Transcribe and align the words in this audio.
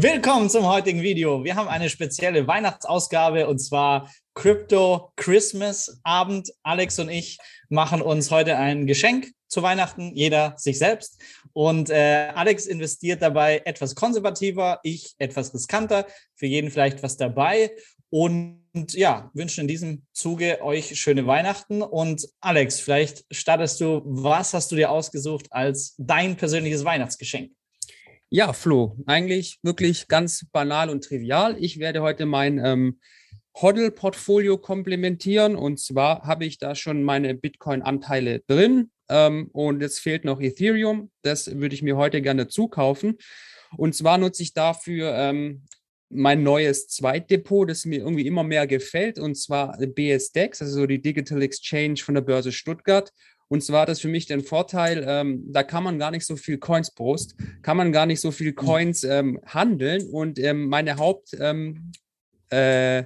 Willkommen 0.00 0.48
zum 0.48 0.64
heutigen 0.64 1.02
Video. 1.02 1.42
Wir 1.42 1.56
haben 1.56 1.66
eine 1.66 1.90
spezielle 1.90 2.46
Weihnachtsausgabe 2.46 3.48
und 3.48 3.58
zwar 3.58 4.08
Crypto 4.34 5.10
Christmas 5.16 5.98
Abend. 6.04 6.52
Alex 6.62 7.00
und 7.00 7.08
ich 7.08 7.36
machen 7.68 8.00
uns 8.00 8.30
heute 8.30 8.56
ein 8.58 8.86
Geschenk 8.86 9.32
zu 9.48 9.60
Weihnachten, 9.64 10.14
jeder 10.14 10.54
sich 10.56 10.78
selbst. 10.78 11.20
Und 11.52 11.90
äh, 11.90 12.28
Alex 12.32 12.66
investiert 12.66 13.22
dabei 13.22 13.60
etwas 13.64 13.96
konservativer, 13.96 14.78
ich 14.84 15.16
etwas 15.18 15.52
riskanter, 15.52 16.06
für 16.36 16.46
jeden 16.46 16.70
vielleicht 16.70 17.02
was 17.02 17.16
dabei. 17.16 17.72
Und 18.08 18.62
ja, 18.92 19.32
wünschen 19.34 19.62
in 19.62 19.68
diesem 19.68 20.06
Zuge 20.12 20.62
euch 20.62 20.96
schöne 20.96 21.26
Weihnachten. 21.26 21.82
Und 21.82 22.28
Alex, 22.40 22.78
vielleicht 22.78 23.24
startest 23.32 23.80
du, 23.80 24.02
was 24.04 24.54
hast 24.54 24.70
du 24.70 24.76
dir 24.76 24.92
ausgesucht 24.92 25.48
als 25.50 25.96
dein 25.98 26.36
persönliches 26.36 26.84
Weihnachtsgeschenk? 26.84 27.50
Ja, 28.30 28.52
Flo, 28.52 28.94
eigentlich 29.06 29.58
wirklich 29.62 30.06
ganz 30.06 30.44
banal 30.52 30.90
und 30.90 31.02
trivial. 31.02 31.56
Ich 31.58 31.78
werde 31.78 32.02
heute 32.02 32.26
mein 32.26 32.58
ähm, 32.62 33.00
Hodl-Portfolio 33.56 34.58
komplementieren 34.58 35.56
und 35.56 35.80
zwar 35.80 36.24
habe 36.24 36.44
ich 36.44 36.58
da 36.58 36.74
schon 36.74 37.02
meine 37.02 37.34
Bitcoin-Anteile 37.34 38.40
drin 38.40 38.90
ähm, 39.08 39.48
und 39.54 39.80
jetzt 39.80 40.00
fehlt 40.00 40.26
noch 40.26 40.42
Ethereum. 40.42 41.10
Das 41.22 41.58
würde 41.58 41.74
ich 41.74 41.80
mir 41.80 41.96
heute 41.96 42.20
gerne 42.20 42.48
zukaufen. 42.48 43.16
Und 43.78 43.94
zwar 43.94 44.18
nutze 44.18 44.42
ich 44.42 44.52
dafür 44.52 45.14
ähm, 45.14 45.62
mein 46.10 46.42
neues 46.42 46.86
Zweitdepot, 46.88 47.70
das 47.70 47.86
mir 47.86 48.00
irgendwie 48.00 48.26
immer 48.26 48.42
mehr 48.42 48.66
gefällt, 48.66 49.18
und 49.18 49.36
zwar 49.36 49.78
BSDEX, 49.78 50.60
also 50.60 50.86
die 50.86 51.00
Digital 51.00 51.40
Exchange 51.40 51.96
von 51.96 52.14
der 52.14 52.22
Börse 52.22 52.52
Stuttgart. 52.52 53.10
Und 53.48 53.62
zwar 53.62 53.82
hat 53.82 53.88
das 53.88 54.00
für 54.00 54.08
mich 54.08 54.26
den 54.26 54.42
Vorteil, 54.42 55.04
ähm, 55.06 55.44
da 55.48 55.62
kann 55.62 55.82
man 55.82 55.98
gar 55.98 56.10
nicht 56.10 56.26
so 56.26 56.36
viel 56.36 56.58
Coins 56.58 56.90
Brust, 56.90 57.34
kann 57.62 57.76
man 57.76 57.92
gar 57.92 58.06
nicht 58.06 58.20
so 58.20 58.30
viel 58.30 58.52
Coins 58.52 59.04
ähm, 59.04 59.40
handeln. 59.46 60.08
Und 60.10 60.38
ähm, 60.38 60.68
meine 60.68 60.96
Haupt, 60.96 61.30
ähm, 61.40 61.92
äh, 62.50 63.04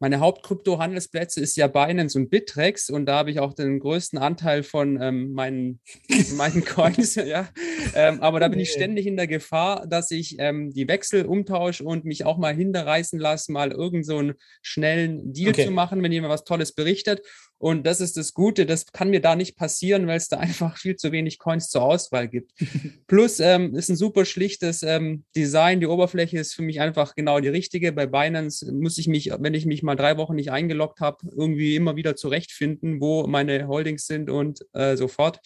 meine 0.00 0.20
Hauptkrypto-Handelsplätze 0.20 1.40
ist 1.40 1.56
ja 1.56 1.66
Binance 1.66 2.18
und 2.18 2.28
Bittrex 2.28 2.90
und 2.90 3.06
da 3.06 3.16
habe 3.16 3.30
ich 3.30 3.38
auch 3.38 3.54
den 3.54 3.78
größten 3.78 4.18
Anteil 4.18 4.62
von 4.62 5.00
ähm, 5.00 5.32
meinen, 5.32 5.80
meinen 6.36 6.64
Coins. 6.64 7.14
ja. 7.14 7.48
Ähm, 7.94 8.20
aber 8.20 8.40
da 8.40 8.48
bin 8.48 8.60
ich 8.60 8.70
ständig 8.70 9.06
in 9.06 9.16
der 9.16 9.28
Gefahr, 9.28 9.86
dass 9.86 10.10
ich 10.10 10.36
ähm, 10.40 10.72
die 10.74 10.88
Wechsel 10.88 11.24
umtausche 11.24 11.84
und 11.84 12.04
mich 12.04 12.26
auch 12.26 12.38
mal 12.38 12.54
hinterreißen 12.54 13.18
lasse, 13.18 13.52
mal 13.52 13.70
irgend 13.70 14.04
so 14.04 14.18
einen 14.18 14.34
schnellen 14.62 15.32
Deal 15.32 15.50
okay. 15.50 15.66
zu 15.66 15.70
machen, 15.70 16.02
wenn 16.02 16.12
jemand 16.12 16.32
was 16.32 16.44
Tolles 16.44 16.72
berichtet. 16.72 17.22
Und 17.64 17.86
das 17.86 18.02
ist 18.02 18.18
das 18.18 18.34
Gute, 18.34 18.66
das 18.66 18.92
kann 18.92 19.08
mir 19.08 19.22
da 19.22 19.36
nicht 19.36 19.56
passieren, 19.56 20.06
weil 20.06 20.18
es 20.18 20.28
da 20.28 20.36
einfach 20.38 20.76
viel 20.76 20.96
zu 20.96 21.12
wenig 21.12 21.38
Coins 21.38 21.70
zur 21.70 21.80
Auswahl 21.80 22.28
gibt. 22.28 22.52
Plus 23.06 23.40
ähm, 23.40 23.74
ist 23.74 23.88
ein 23.88 23.96
super 23.96 24.26
schlichtes 24.26 24.82
ähm, 24.82 25.24
Design. 25.34 25.80
Die 25.80 25.86
Oberfläche 25.86 26.38
ist 26.38 26.52
für 26.52 26.60
mich 26.60 26.82
einfach 26.82 27.14
genau 27.14 27.40
die 27.40 27.48
richtige. 27.48 27.92
Bei 27.92 28.04
Binance 28.04 28.70
muss 28.70 28.98
ich 28.98 29.08
mich, 29.08 29.30
wenn 29.38 29.54
ich 29.54 29.64
mich 29.64 29.82
mal 29.82 29.94
drei 29.94 30.18
Wochen 30.18 30.34
nicht 30.34 30.50
eingeloggt 30.50 31.00
habe, 31.00 31.26
irgendwie 31.34 31.74
immer 31.74 31.96
wieder 31.96 32.16
zurechtfinden, 32.16 33.00
wo 33.00 33.26
meine 33.26 33.66
Holdings 33.66 34.06
sind 34.06 34.28
und 34.28 34.60
äh, 34.74 34.98
so 34.98 35.08
fort. 35.08 35.40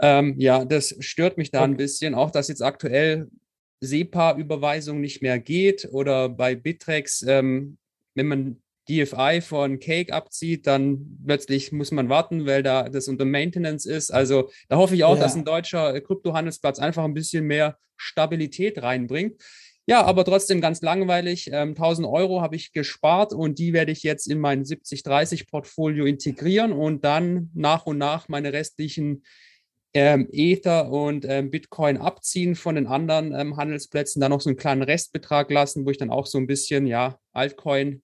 Ähm, 0.00 0.34
ja, 0.38 0.64
das 0.64 0.96
stört 0.98 1.38
mich 1.38 1.52
da 1.52 1.60
okay. 1.60 1.70
ein 1.70 1.76
bisschen. 1.76 2.16
Auch, 2.16 2.32
dass 2.32 2.48
jetzt 2.48 2.62
aktuell 2.62 3.28
SEPA-Überweisung 3.80 5.00
nicht 5.00 5.22
mehr 5.22 5.38
geht 5.38 5.88
oder 5.92 6.30
bei 6.30 6.56
Bittrex, 6.56 7.22
ähm, 7.22 7.78
wenn 8.16 8.26
man 8.26 8.62
DFI 8.88 9.40
von 9.40 9.78
Cake 9.78 10.12
abzieht, 10.12 10.66
dann 10.66 11.18
plötzlich 11.24 11.72
muss 11.72 11.92
man 11.92 12.08
warten, 12.08 12.46
weil 12.46 12.62
da 12.62 12.88
das 12.88 13.08
unter 13.08 13.24
Maintenance 13.24 13.86
ist. 13.86 14.10
Also 14.10 14.50
da 14.68 14.76
hoffe 14.76 14.94
ich 14.94 15.04
auch, 15.04 15.16
ja. 15.16 15.22
dass 15.22 15.34
ein 15.34 15.44
deutscher 15.44 16.00
Kryptohandelsplatz 16.00 16.78
einfach 16.78 17.04
ein 17.04 17.14
bisschen 17.14 17.44
mehr 17.44 17.78
Stabilität 17.96 18.82
reinbringt. 18.82 19.40
Ja, 19.86 20.04
aber 20.04 20.24
trotzdem 20.24 20.60
ganz 20.60 20.82
langweilig. 20.82 21.48
Ähm, 21.50 21.70
1000 21.70 22.06
Euro 22.06 22.42
habe 22.42 22.56
ich 22.56 22.72
gespart 22.72 23.32
und 23.32 23.58
die 23.58 23.72
werde 23.72 23.90
ich 23.90 24.02
jetzt 24.02 24.30
in 24.30 24.38
mein 24.38 24.64
70-30-Portfolio 24.64 26.04
integrieren 26.04 26.72
und 26.72 27.04
dann 27.04 27.50
nach 27.54 27.86
und 27.86 27.96
nach 27.96 28.28
meine 28.28 28.52
restlichen 28.52 29.22
ähm, 29.94 30.28
Ether 30.30 30.90
und 30.90 31.24
ähm, 31.26 31.50
Bitcoin 31.50 31.96
abziehen 31.96 32.54
von 32.54 32.74
den 32.74 32.86
anderen 32.86 33.32
ähm, 33.34 33.56
Handelsplätzen, 33.56 34.20
dann 34.20 34.30
noch 34.30 34.42
so 34.42 34.50
einen 34.50 34.58
kleinen 34.58 34.82
Restbetrag 34.82 35.50
lassen, 35.50 35.86
wo 35.86 35.90
ich 35.90 35.96
dann 35.96 36.10
auch 36.10 36.26
so 36.26 36.36
ein 36.36 36.46
bisschen, 36.46 36.86
ja, 36.86 37.18
Altcoin 37.32 38.02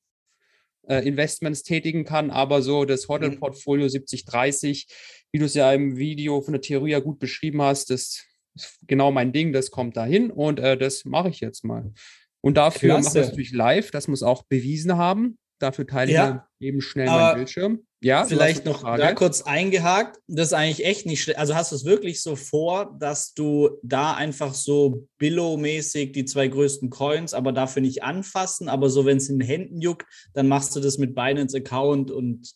äh, 0.88 1.06
Investments 1.06 1.62
tätigen 1.62 2.04
kann, 2.04 2.30
aber 2.30 2.62
so 2.62 2.84
das 2.84 3.08
Hodl-Portfolio 3.08 3.86
70-30, 3.86 4.86
wie 5.32 5.38
du 5.38 5.44
es 5.44 5.54
ja 5.54 5.72
im 5.72 5.96
Video 5.96 6.40
von 6.40 6.52
der 6.52 6.60
Theorie 6.60 6.92
ja 6.92 7.00
gut 7.00 7.18
beschrieben 7.18 7.62
hast, 7.62 7.90
das 7.90 8.24
ist 8.54 8.78
genau 8.86 9.10
mein 9.10 9.32
Ding, 9.32 9.52
das 9.52 9.70
kommt 9.70 9.96
dahin 9.96 10.30
und 10.30 10.60
äh, 10.60 10.76
das 10.76 11.04
mache 11.04 11.28
ich 11.28 11.40
jetzt 11.40 11.64
mal. 11.64 11.92
Und 12.40 12.56
dafür 12.56 12.94
mache 12.94 13.00
ich 13.00 13.06
es 13.08 13.14
natürlich 13.14 13.52
live, 13.52 13.90
das 13.90 14.08
muss 14.08 14.22
auch 14.22 14.44
bewiesen 14.44 14.96
haben. 14.96 15.38
Dafür 15.58 15.86
teile 15.86 16.12
ja, 16.12 16.48
ich 16.58 16.68
eben 16.68 16.80
schnell 16.80 17.06
meinen 17.06 17.36
Bildschirm. 17.36 17.86
Ja, 18.04 18.26
vielleicht 18.26 18.66
noch 18.66 18.82
da 18.82 19.14
kurz 19.14 19.40
eingehakt. 19.42 20.18
Das 20.28 20.48
ist 20.48 20.52
eigentlich 20.52 20.84
echt 20.84 21.06
nicht 21.06 21.22
schlecht. 21.22 21.38
Also 21.38 21.54
hast 21.54 21.72
du 21.72 21.76
es 21.76 21.86
wirklich 21.86 22.22
so 22.22 22.36
vor, 22.36 22.94
dass 22.98 23.32
du 23.32 23.78
da 23.82 24.12
einfach 24.12 24.52
so 24.52 25.08
Billo-mäßig 25.16 26.12
die 26.12 26.26
zwei 26.26 26.48
größten 26.48 26.90
Coins, 26.90 27.32
aber 27.32 27.52
dafür 27.52 27.80
nicht 27.80 28.02
anfassen, 28.02 28.68
aber 28.68 28.90
so, 28.90 29.06
wenn 29.06 29.16
es 29.16 29.30
in 29.30 29.38
den 29.38 29.48
Händen 29.48 29.80
juckt, 29.80 30.06
dann 30.34 30.48
machst 30.48 30.76
du 30.76 30.80
das 30.80 30.98
mit 30.98 31.14
Binance 31.14 31.56
Account 31.56 32.10
und 32.10 32.52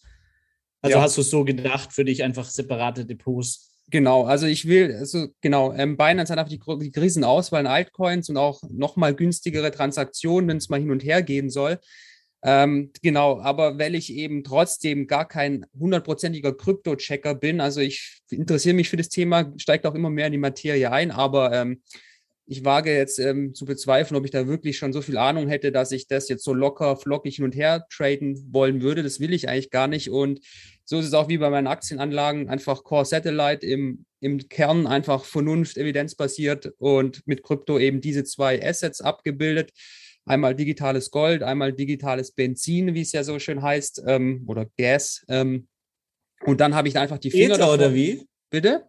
also 0.82 0.98
ja. 0.98 1.02
hast 1.02 1.16
du 1.16 1.22
es 1.22 1.30
so 1.30 1.44
gedacht, 1.44 1.94
für 1.94 2.04
dich 2.04 2.22
einfach 2.22 2.48
separate 2.48 3.06
Depots. 3.06 3.74
Genau, 3.90 4.24
also 4.24 4.46
ich 4.46 4.68
will, 4.68 4.94
also 4.94 5.28
genau, 5.40 5.72
ähm, 5.72 5.96
Binance 5.96 6.30
hat 6.30 6.38
einfach 6.38 6.50
die, 6.50 6.90
die 6.90 7.00
riesen 7.00 7.24
Auswahl 7.24 7.60
an 7.60 7.72
Altcoins 7.72 8.28
und 8.28 8.36
auch 8.36 8.60
nochmal 8.70 9.14
günstigere 9.14 9.70
Transaktionen, 9.70 10.46
wenn 10.46 10.58
es 10.58 10.68
mal 10.68 10.78
hin 10.78 10.90
und 10.90 11.02
her 11.02 11.22
gehen 11.22 11.48
soll. 11.48 11.78
Ähm, 12.42 12.92
genau, 13.02 13.40
aber 13.40 13.78
weil 13.78 13.94
ich 13.94 14.12
eben 14.14 14.44
trotzdem 14.44 15.06
gar 15.06 15.26
kein 15.26 15.66
hundertprozentiger 15.78 16.52
Krypto-Checker 16.56 17.34
bin, 17.34 17.60
also 17.60 17.80
ich 17.80 18.20
interessiere 18.30 18.76
mich 18.76 18.88
für 18.88 18.96
das 18.96 19.08
Thema, 19.08 19.52
steigt 19.56 19.86
auch 19.86 19.94
immer 19.94 20.10
mehr 20.10 20.26
in 20.26 20.32
die 20.32 20.38
Materie 20.38 20.92
ein, 20.92 21.10
aber 21.10 21.52
ähm, 21.52 21.82
ich 22.50 22.64
wage 22.64 22.96
jetzt 22.96 23.18
ähm, 23.18 23.54
zu 23.54 23.66
bezweifeln, 23.66 24.16
ob 24.16 24.24
ich 24.24 24.30
da 24.30 24.46
wirklich 24.46 24.78
schon 24.78 24.92
so 24.92 25.02
viel 25.02 25.18
Ahnung 25.18 25.48
hätte, 25.48 25.70
dass 25.70 25.92
ich 25.92 26.06
das 26.06 26.28
jetzt 26.30 26.44
so 26.44 26.54
locker, 26.54 26.96
flockig 26.96 27.36
hin 27.36 27.44
und 27.44 27.54
her 27.54 27.84
traden 27.90 28.42
wollen 28.50 28.80
würde. 28.80 29.02
Das 29.02 29.20
will 29.20 29.34
ich 29.34 29.48
eigentlich 29.48 29.70
gar 29.70 29.86
nicht. 29.86 30.08
Und 30.08 30.40
so 30.84 30.98
ist 30.98 31.06
es 31.06 31.12
auch 31.12 31.28
wie 31.28 31.36
bei 31.36 31.50
meinen 31.50 31.66
Aktienanlagen, 31.66 32.48
einfach 32.48 32.84
Core 32.84 33.04
Satellite 33.04 33.66
im, 33.66 34.06
im 34.20 34.48
Kern 34.48 34.86
einfach 34.86 35.24
Vernunft, 35.24 35.76
evidenzbasiert 35.76 36.72
und 36.78 37.26
mit 37.26 37.42
Krypto 37.42 37.78
eben 37.78 38.00
diese 38.00 38.24
zwei 38.24 38.64
Assets 38.64 39.02
abgebildet 39.02 39.72
einmal 40.28 40.54
digitales 40.54 41.10
Gold, 41.10 41.42
einmal 41.42 41.72
digitales 41.72 42.32
Benzin, 42.32 42.94
wie 42.94 43.02
es 43.02 43.12
ja 43.12 43.24
so 43.24 43.38
schön 43.38 43.62
heißt, 43.62 44.02
ähm, 44.06 44.44
oder 44.46 44.66
Gas. 44.76 45.24
Ähm, 45.28 45.68
und 46.44 46.60
dann 46.60 46.74
habe 46.74 46.88
ich 46.88 46.98
einfach 46.98 47.18
die 47.18 47.30
Finger. 47.30 47.54
Ether 47.54 47.58
davor. 47.58 47.74
oder 47.74 47.94
wie? 47.94 48.26
Bitte? 48.50 48.84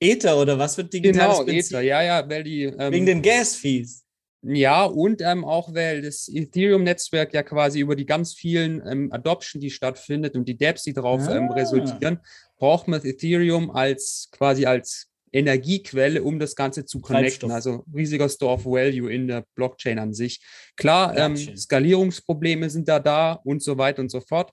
Ether 0.00 0.36
oder 0.36 0.58
was 0.58 0.76
wird 0.76 0.92
digitales 0.92 1.38
genau, 1.38 1.44
Benzin? 1.44 1.76
Ether, 1.76 1.80
ja, 1.82 2.02
ja, 2.02 2.28
weil 2.28 2.42
die. 2.42 2.64
Ähm, 2.64 2.92
Wegen 2.92 3.06
den 3.06 3.22
Gas-Fees. 3.22 4.02
Ja, 4.44 4.84
und 4.84 5.22
ähm, 5.22 5.44
auch 5.44 5.72
weil 5.72 6.02
das 6.02 6.28
Ethereum-Netzwerk 6.28 7.32
ja 7.32 7.44
quasi 7.44 7.78
über 7.78 7.94
die 7.94 8.06
ganz 8.06 8.34
vielen 8.34 8.84
ähm, 8.84 9.12
Adoption, 9.12 9.60
die 9.60 9.70
stattfindet 9.70 10.34
und 10.34 10.48
die 10.48 10.56
Dapps, 10.56 10.82
die 10.82 10.92
darauf 10.92 11.28
ähm, 11.28 11.48
ah. 11.50 11.54
resultieren, 11.54 12.18
braucht 12.58 12.88
man 12.88 13.04
Ethereum 13.04 13.70
als 13.70 14.28
quasi 14.32 14.66
als 14.66 15.06
Energiequelle, 15.32 16.22
um 16.22 16.38
das 16.38 16.54
Ganze 16.54 16.84
zu 16.84 17.00
connecten. 17.00 17.50
Also 17.50 17.84
riesiger 17.94 18.28
Store 18.28 18.54
of 18.54 18.66
Value 18.66 19.12
in 19.12 19.28
der 19.28 19.44
Blockchain 19.54 19.98
an 19.98 20.12
sich. 20.12 20.40
Klar, 20.76 21.16
ähm, 21.16 21.36
Skalierungsprobleme 21.36 22.68
sind 22.70 22.88
da 22.88 23.00
da 23.00 23.32
und 23.32 23.62
so 23.62 23.78
weiter 23.78 24.02
und 24.02 24.10
so 24.10 24.20
fort. 24.20 24.52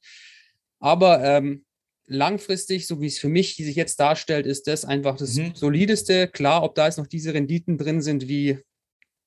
Aber 0.80 1.24
ähm, 1.24 1.66
langfristig, 2.08 2.88
so 2.88 3.02
wie 3.02 3.08
es 3.08 3.20
für 3.20 3.30
mich 3.30 3.56
sich 3.56 3.76
jetzt 3.76 4.00
darstellt, 4.00 4.46
ist 4.46 4.68
das 4.68 4.86
einfach 4.86 5.18
das 5.18 5.36
mhm. 5.36 5.54
solideste. 5.54 6.28
Klar, 6.28 6.64
ob 6.64 6.76
da 6.76 6.86
jetzt 6.86 6.98
noch 6.98 7.08
diese 7.08 7.34
Renditen 7.34 7.78
drin 7.78 8.02
sind 8.02 8.28
wie 8.28 8.60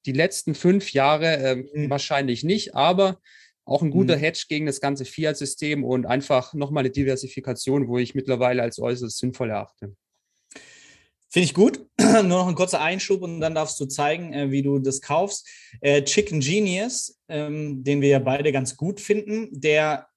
die 0.06 0.12
letzten 0.12 0.54
fünf 0.54 0.92
Jahre, 0.92 1.36
äh, 1.36 1.56
mhm. 1.56 1.90
wahrscheinlich 1.90 2.42
nicht, 2.42 2.74
aber 2.74 3.20
auch 3.64 3.82
ein 3.82 3.90
guter 3.90 4.16
mhm. 4.16 4.20
Hedge 4.20 4.46
gegen 4.48 4.66
das 4.66 4.80
ganze 4.80 5.04
Fiat-System 5.04 5.84
und 5.84 6.06
einfach 6.06 6.54
nochmal 6.54 6.82
eine 6.82 6.90
Diversifikation, 6.90 7.86
wo 7.86 7.98
ich 7.98 8.14
mittlerweile 8.14 8.62
als 8.62 8.80
äußerst 8.80 9.18
sinnvoll 9.18 9.50
erachte. 9.50 9.94
Finde 11.32 11.46
ich 11.46 11.54
gut. 11.54 11.86
Nur 11.98 12.22
noch 12.24 12.46
ein 12.46 12.54
kurzer 12.54 12.82
Einschub 12.82 13.22
und 13.22 13.40
dann 13.40 13.54
darfst 13.54 13.80
du 13.80 13.86
zeigen, 13.86 14.34
äh, 14.34 14.50
wie 14.50 14.60
du 14.60 14.78
das 14.78 15.00
kaufst. 15.00 15.48
Äh, 15.80 16.02
Chicken 16.02 16.40
Genius, 16.40 17.18
ähm, 17.28 17.82
den 17.82 18.02
wir 18.02 18.10
ja 18.10 18.18
beide 18.18 18.52
ganz 18.52 18.76
gut 18.76 19.00
finden, 19.00 19.48
der 19.50 20.08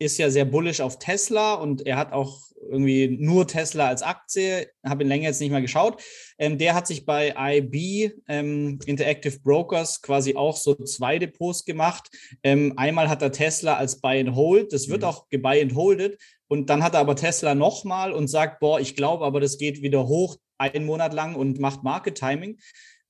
ist 0.00 0.18
ja 0.18 0.30
sehr 0.30 0.44
bullish 0.44 0.80
auf 0.80 0.98
Tesla 0.98 1.54
und 1.54 1.86
er 1.86 1.96
hat 1.96 2.12
auch 2.12 2.40
irgendwie 2.68 3.06
nur 3.20 3.46
Tesla 3.46 3.86
als 3.86 4.02
Aktie, 4.02 4.68
habe 4.84 5.04
ihn 5.04 5.08
länger 5.08 5.28
jetzt 5.28 5.40
nicht 5.40 5.52
mal 5.52 5.62
geschaut. 5.62 6.02
Ähm, 6.38 6.58
der 6.58 6.74
hat 6.74 6.88
sich 6.88 7.06
bei 7.06 7.32
IB 7.38 8.10
ähm, 8.26 8.80
Interactive 8.84 9.38
Brokers 9.38 10.02
quasi 10.02 10.34
auch 10.34 10.56
so 10.56 10.74
zwei 10.74 11.20
Depots 11.20 11.64
gemacht. 11.64 12.10
Ähm, 12.42 12.72
einmal 12.76 13.08
hat 13.08 13.22
er 13.22 13.30
Tesla 13.30 13.76
als 13.76 14.00
Buy 14.00 14.18
and 14.18 14.34
Hold, 14.34 14.72
das 14.72 14.88
wird 14.88 15.02
mhm. 15.02 15.06
auch 15.06 15.28
gebuy 15.28 15.62
and 15.62 15.76
holdet. 15.76 16.18
Und 16.48 16.68
dann 16.68 16.82
hat 16.82 16.94
er 16.94 17.00
aber 17.00 17.14
Tesla 17.14 17.54
nochmal 17.54 18.12
und 18.12 18.26
sagt, 18.26 18.58
boah, 18.58 18.80
ich 18.80 18.96
glaube 18.96 19.24
aber, 19.24 19.38
das 19.40 19.56
geht 19.56 19.80
wieder 19.80 20.08
hoch 20.08 20.36
einen 20.58 20.86
Monat 20.86 21.12
lang 21.12 21.34
und 21.34 21.58
macht 21.60 21.82
Market 21.82 22.16
Timing. 22.16 22.58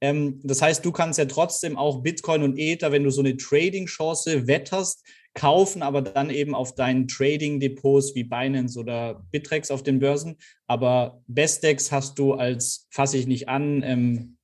Ähm, 0.00 0.40
das 0.42 0.60
heißt, 0.60 0.84
du 0.84 0.92
kannst 0.92 1.18
ja 1.18 1.24
trotzdem 1.24 1.78
auch 1.78 2.02
Bitcoin 2.02 2.42
und 2.42 2.58
Ether, 2.58 2.92
wenn 2.92 3.04
du 3.04 3.10
so 3.10 3.22
eine 3.22 3.36
Trading-Chance 3.36 4.46
wetterst, 4.46 5.04
kaufen, 5.34 5.82
aber 5.82 6.00
dann 6.00 6.30
eben 6.30 6.54
auf 6.54 6.74
deinen 6.74 7.08
Trading-Depots 7.08 8.14
wie 8.14 8.24
Binance 8.24 8.78
oder 8.78 9.24
Bittrex 9.32 9.70
auf 9.70 9.82
den 9.82 9.98
Börsen. 9.98 10.36
Aber 10.66 11.22
Bestex 11.26 11.90
hast 11.90 12.18
du 12.18 12.34
als 12.34 12.86
fasse 12.90 13.18
ich 13.18 13.26
nicht 13.26 13.48
an. 13.48 13.82
Ähm, 13.82 14.36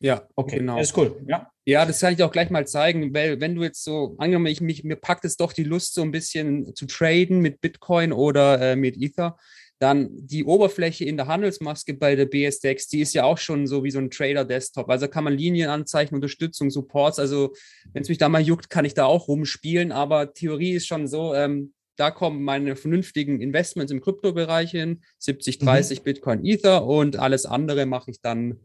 ja, 0.00 0.28
okay, 0.36 0.58
genau. 0.58 0.78
Ist 0.78 0.96
cool, 0.96 1.22
ja. 1.26 1.50
Ja, 1.66 1.86
das 1.86 2.00
kann 2.00 2.12
ich 2.12 2.22
auch 2.22 2.30
gleich 2.30 2.50
mal 2.50 2.66
zeigen, 2.66 3.14
weil 3.14 3.40
wenn 3.40 3.54
du 3.54 3.62
jetzt 3.62 3.84
so, 3.84 4.16
angenommen, 4.18 4.46
ich, 4.46 4.60
mich, 4.60 4.84
mir 4.84 4.96
packt 4.96 5.24
es 5.24 5.38
doch 5.38 5.54
die 5.54 5.64
Lust, 5.64 5.94
so 5.94 6.02
ein 6.02 6.10
bisschen 6.10 6.74
zu 6.74 6.84
traden 6.84 7.40
mit 7.40 7.62
Bitcoin 7.62 8.12
oder 8.12 8.60
äh, 8.60 8.76
mit 8.76 9.00
Ether, 9.00 9.38
dann 9.78 10.10
die 10.12 10.44
Oberfläche 10.44 11.04
in 11.04 11.16
der 11.16 11.26
Handelsmaske 11.26 11.94
bei 11.94 12.14
der 12.14 12.26
BSDEX, 12.26 12.88
die 12.88 13.00
ist 13.00 13.14
ja 13.14 13.24
auch 13.24 13.38
schon 13.38 13.66
so 13.66 13.84
wie 13.84 13.90
so 13.90 13.98
ein 13.98 14.10
Trader-Desktop. 14.10 14.88
Also 14.88 15.08
kann 15.08 15.24
man 15.24 15.34
Linien 15.34 15.68
anzeichnen, 15.68 16.16
Unterstützung, 16.16 16.70
Supports. 16.70 17.18
Also 17.18 17.54
wenn 17.92 18.02
es 18.02 18.08
mich 18.08 18.18
da 18.18 18.28
mal 18.28 18.40
juckt, 18.40 18.70
kann 18.70 18.84
ich 18.84 18.94
da 18.94 19.04
auch 19.04 19.28
rumspielen. 19.28 19.92
Aber 19.92 20.32
Theorie 20.32 20.72
ist 20.72 20.86
schon 20.86 21.06
so, 21.06 21.34
ähm, 21.34 21.74
da 21.96 22.10
kommen 22.10 22.42
meine 22.42 22.76
vernünftigen 22.76 23.40
Investments 23.40 23.92
im 23.92 24.00
Kryptobereich 24.00 24.70
hin, 24.70 25.02
70, 25.18 25.58
30 25.58 26.00
mhm. 26.00 26.04
Bitcoin, 26.04 26.44
Ether 26.44 26.86
und 26.86 27.18
alles 27.18 27.46
andere 27.46 27.86
mache 27.86 28.10
ich 28.10 28.20
dann 28.20 28.60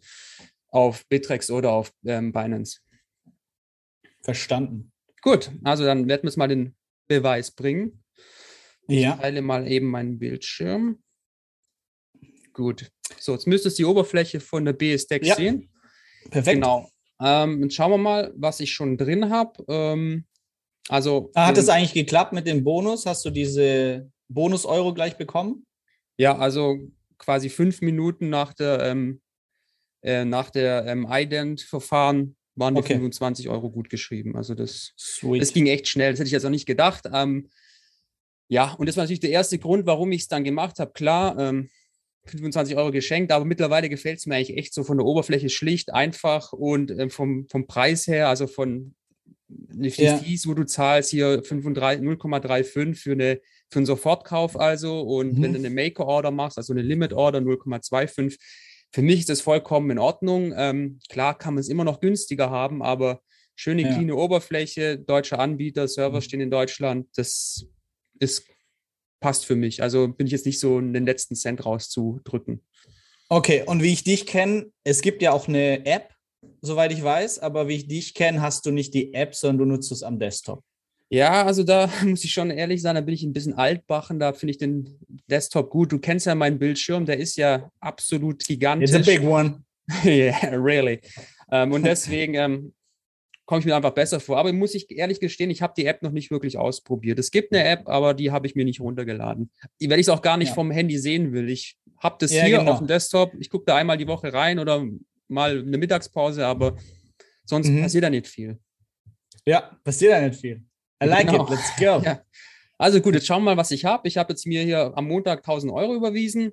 auf 0.69 1.07
Bitrex 1.07 1.49
oder 1.51 1.71
auf 1.71 1.91
ähm, 2.05 2.31
Binance. 2.31 2.79
Verstanden. 4.21 4.91
Gut, 5.21 5.51
also 5.63 5.83
dann 5.85 6.07
werden 6.07 6.23
wir 6.23 6.29
es 6.29 6.37
mal 6.37 6.47
den 6.47 6.75
Beweis 7.07 7.51
bringen. 7.51 8.03
Ja. 8.89 9.15
Ich 9.15 9.21
teile 9.21 9.41
mal 9.41 9.67
eben 9.67 9.87
meinen 9.87 10.19
Bildschirm. 10.19 11.01
Gut. 12.53 12.91
So, 13.19 13.33
jetzt 13.33 13.47
müsstest 13.47 13.77
du 13.77 13.83
die 13.83 13.85
Oberfläche 13.85 14.39
von 14.39 14.65
der 14.65 14.73
BSDEX 14.73 15.27
ja. 15.27 15.35
sehen. 15.35 15.71
Perfekt. 16.29 16.55
Genau. 16.55 16.89
Ähm, 17.21 17.63
jetzt 17.63 17.75
schauen 17.75 17.91
wir 17.91 17.97
mal, 17.97 18.33
was 18.35 18.59
ich 18.59 18.71
schon 18.71 18.97
drin 18.97 19.29
habe. 19.29 19.63
Ähm, 19.67 20.25
also. 20.87 21.31
Hat 21.35 21.57
es 21.57 21.69
eigentlich 21.69 21.93
geklappt 21.93 22.33
mit 22.33 22.47
dem 22.47 22.63
Bonus? 22.63 23.05
Hast 23.05 23.23
du 23.25 23.29
diese 23.29 24.11
Bonus-Euro 24.27 24.93
gleich 24.93 25.17
bekommen? 25.17 25.65
Ja, 26.17 26.37
also 26.37 26.77
quasi 27.17 27.49
fünf 27.49 27.81
Minuten 27.81 28.29
nach 28.29 28.53
der, 28.53 28.81
ähm, 28.81 29.21
äh, 30.01 30.25
nach 30.25 30.49
der 30.49 30.85
ähm, 30.85 31.07
Ident-Verfahren 31.09 32.35
waren 32.55 32.75
die 32.75 32.81
okay. 32.81 32.93
25 32.93 33.49
Euro 33.49 33.69
gut 33.69 33.89
geschrieben. 33.89 34.35
Also 34.35 34.53
das, 34.53 34.93
das 35.21 35.53
ging 35.53 35.67
echt 35.67 35.87
schnell. 35.87 36.11
Das 36.11 36.19
hätte 36.19 36.27
ich 36.27 36.33
jetzt 36.33 36.45
auch 36.45 36.49
nicht 36.49 36.65
gedacht. 36.65 37.05
Ähm, 37.13 37.49
ja, 38.49 38.73
und 38.73 38.89
das 38.89 38.97
war 38.97 39.03
natürlich 39.03 39.19
der 39.19 39.29
erste 39.29 39.59
Grund, 39.59 39.85
warum 39.85 40.11
ich 40.11 40.23
es 40.23 40.27
dann 40.27 40.43
gemacht 40.43 40.79
habe. 40.79 40.91
Klar, 40.91 41.37
ähm, 41.37 41.69
25 42.25 42.75
Euro 42.75 42.91
geschenkt, 42.91 43.31
aber 43.31 43.45
mittlerweile 43.45 43.89
gefällt 43.89 44.19
es 44.19 44.25
mir 44.25 44.35
eigentlich 44.35 44.57
echt 44.57 44.73
so 44.73 44.83
von 44.83 44.97
der 44.97 45.05
Oberfläche 45.05 45.49
schlicht, 45.49 45.93
einfach 45.93 46.51
und 46.51 46.91
äh, 46.91 47.09
vom, 47.09 47.47
vom 47.47 47.67
Preis 47.67 48.07
her, 48.07 48.27
also 48.27 48.47
von 48.47 48.95
die 49.47 49.89
ja. 49.89 50.17
Fees, 50.17 50.47
wo 50.47 50.53
du 50.53 50.65
zahlst, 50.65 51.09
hier 51.09 51.41
0,35 51.41 52.95
für, 52.95 53.11
eine, 53.11 53.41
für 53.69 53.79
einen 53.79 53.85
Sofortkauf 53.85 54.59
also 54.59 55.01
und 55.01 55.37
mhm. 55.37 55.43
wenn 55.43 55.53
du 55.53 55.59
eine 55.59 55.69
Maker-Order 55.69 56.31
machst, 56.31 56.57
also 56.57 56.73
eine 56.73 56.81
Limit-Order 56.81 57.39
0,25, 57.39 58.37
für 58.91 59.01
mich 59.01 59.21
ist 59.21 59.29
das 59.29 59.41
vollkommen 59.41 59.91
in 59.91 59.99
Ordnung. 59.99 60.53
Ähm, 60.55 60.99
klar 61.09 61.37
kann 61.37 61.53
man 61.53 61.61
es 61.61 61.69
immer 61.69 61.83
noch 61.83 61.99
günstiger 61.99 62.49
haben, 62.49 62.81
aber 62.81 63.21
schöne, 63.55 63.83
ja. 63.83 63.93
cleane 63.93 64.15
Oberfläche, 64.15 64.97
deutsche 64.97 65.37
Anbieter, 65.37 65.87
Server 65.87 66.17
mhm. 66.17 66.21
stehen 66.21 66.41
in 66.41 66.51
Deutschland, 66.51 67.07
das 67.15 67.67
ist, 68.19 68.45
passt 69.19 69.45
für 69.45 69.55
mich. 69.55 69.81
Also 69.81 70.07
bin 70.07 70.27
ich 70.27 70.31
jetzt 70.31 70.45
nicht 70.45 70.59
so 70.59 70.79
den 70.79 71.05
letzten 71.05 71.35
Cent 71.35 71.65
rauszudrücken. 71.65 72.61
Okay, 73.29 73.63
und 73.65 73.83
wie 73.83 73.93
ich 73.93 74.03
dich 74.03 74.25
kenne, 74.25 74.71
es 74.83 75.01
gibt 75.01 75.21
ja 75.21 75.31
auch 75.31 75.47
eine 75.47 75.85
App, 75.85 76.09
soweit 76.61 76.91
ich 76.91 77.03
weiß, 77.03 77.39
aber 77.39 77.67
wie 77.67 77.75
ich 77.75 77.87
dich 77.87 78.13
kenne, 78.13 78.41
hast 78.41 78.65
du 78.65 78.71
nicht 78.71 78.93
die 78.93 79.13
App, 79.13 79.35
sondern 79.35 79.57
du 79.59 79.75
nutzt 79.75 79.91
es 79.91 80.03
am 80.03 80.17
Desktop. 80.17 80.63
Ja, 81.11 81.43
also 81.43 81.63
da 81.63 81.89
muss 82.05 82.23
ich 82.23 82.31
schon 82.31 82.49
ehrlich 82.49 82.81
sein, 82.81 82.95
da 82.95 83.01
bin 83.01 83.13
ich 83.13 83.23
ein 83.23 83.33
bisschen 83.33 83.53
altbachen, 83.53 84.19
da 84.19 84.33
finde 84.33 84.51
ich 84.51 84.57
den 84.57 84.99
Desktop 85.29 85.69
gut. 85.69 85.91
Du 85.91 85.99
kennst 85.99 86.25
ja 86.25 86.35
meinen 86.35 86.59
Bildschirm, 86.59 87.05
der 87.05 87.17
ist 87.17 87.35
ja 87.35 87.69
absolut 87.79 88.45
gigantisch. 88.45 88.91
It's 88.91 89.07
a 89.07 89.11
big 89.11 89.23
one. 89.23 89.63
yeah, 90.05 90.49
really. 90.51 91.01
Ähm, 91.51 91.71
und 91.71 91.83
deswegen 91.83 92.35
ähm, 92.35 92.73
komme 93.49 93.61
ich 93.61 93.65
mir 93.65 93.75
einfach 93.75 93.95
besser 93.95 94.19
vor. 94.19 94.37
Aber 94.37 94.53
muss 94.53 94.75
ich 94.75 94.91
ehrlich 94.91 95.19
gestehen, 95.19 95.49
ich 95.49 95.63
habe 95.63 95.73
die 95.75 95.87
App 95.87 96.03
noch 96.03 96.11
nicht 96.11 96.29
wirklich 96.29 96.59
ausprobiert. 96.59 97.17
Es 97.17 97.31
gibt 97.31 97.51
eine 97.51 97.67
App, 97.67 97.89
aber 97.89 98.13
die 98.13 98.29
habe 98.29 98.45
ich 98.45 98.53
mir 98.53 98.63
nicht 98.63 98.79
runtergeladen. 98.79 99.49
Weil 99.81 99.99
ich 99.99 100.05
es 100.05 100.09
auch 100.09 100.21
gar 100.21 100.37
nicht 100.37 100.49
ja. 100.49 100.53
vom 100.53 100.69
Handy 100.69 100.99
sehen 100.99 101.33
will. 101.33 101.49
Ich 101.49 101.75
habe 101.97 102.17
das 102.19 102.31
ja, 102.31 102.43
hier 102.43 102.59
genau. 102.59 102.73
auf 102.73 102.77
dem 102.77 102.85
Desktop. 102.85 103.33
Ich 103.39 103.49
gucke 103.49 103.65
da 103.65 103.75
einmal 103.75 103.97
die 103.97 104.05
Woche 104.05 104.31
rein 104.31 104.59
oder 104.59 104.85
mal 105.27 105.61
eine 105.61 105.79
Mittagspause, 105.79 106.45
aber 106.45 106.77
sonst 107.43 107.69
mhm. 107.69 107.81
passiert 107.81 108.03
da 108.03 108.11
nicht 108.11 108.27
viel. 108.27 108.59
Ja, 109.47 109.79
passiert 109.83 110.13
da 110.13 110.21
nicht 110.21 110.39
viel. 110.39 110.63
I 111.03 111.07
like 111.07 111.25
genau. 111.25 111.45
it, 111.45 111.49
let's 111.49 111.75
go. 111.75 112.01
Ja. 112.05 112.21
Also 112.77 113.01
gut, 113.01 113.15
jetzt 113.15 113.25
schauen 113.25 113.41
wir 113.41 113.55
mal, 113.55 113.57
was 113.57 113.71
ich 113.71 113.83
habe. 113.83 114.07
Ich 114.07 114.17
habe 114.17 114.31
jetzt 114.31 114.45
mir 114.45 114.61
hier 114.61 114.93
am 114.95 115.07
Montag 115.07 115.39
1000 115.39 115.73
Euro 115.73 115.95
überwiesen 115.95 116.51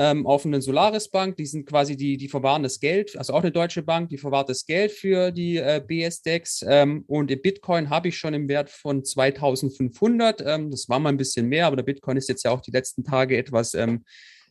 ähm, 0.00 0.26
auf 0.26 0.46
eine 0.46 0.62
Solaris 0.62 1.10
Bank. 1.10 1.36
Die 1.36 1.44
sind 1.44 1.66
quasi 1.66 1.94
die, 1.94 2.16
die 2.16 2.28
verwahren 2.28 2.62
das 2.62 2.80
Geld, 2.80 3.18
also 3.18 3.34
auch 3.34 3.42
eine 3.42 3.52
deutsche 3.52 3.82
Bank, 3.82 4.08
die 4.08 4.16
verwahrt 4.16 4.48
das 4.48 4.64
Geld 4.64 4.92
für 4.92 5.30
die 5.30 5.58
äh, 5.58 5.82
BSDEX. 5.86 6.64
Ähm, 6.66 7.04
und 7.06 7.30
im 7.30 7.42
Bitcoin 7.42 7.90
habe 7.90 8.08
ich 8.08 8.16
schon 8.16 8.32
im 8.32 8.48
Wert 8.48 8.70
von 8.70 9.04
2500. 9.04 10.40
Ähm, 10.40 10.70
das 10.70 10.88
war 10.88 10.98
mal 11.00 11.10
ein 11.10 11.18
bisschen 11.18 11.48
mehr, 11.48 11.66
aber 11.66 11.76
der 11.76 11.82
Bitcoin 11.82 12.16
ist 12.16 12.30
jetzt 12.30 12.44
ja 12.44 12.50
auch 12.50 12.62
die 12.62 12.70
letzten 12.70 13.04
Tage 13.04 13.36
etwas 13.36 13.74
ähm, 13.74 14.04